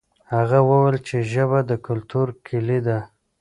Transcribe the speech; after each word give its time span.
هغه 0.33 0.59
وویل 0.69 0.97
چې 1.07 1.15
ژبه 1.31 1.59
د 1.69 1.71
کلتور 1.87 2.27
کلي 2.47 2.79
ده. 2.87 2.99